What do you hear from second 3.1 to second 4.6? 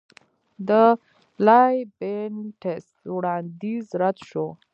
وړاندیز رد شو.